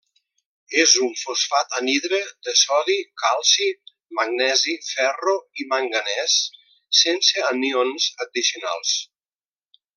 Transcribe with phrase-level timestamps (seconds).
[0.83, 3.69] És un fosfat anhidre de sodi, calci,
[4.21, 6.41] magnesi, ferro i manganès,
[7.05, 8.99] sense anions addicionals.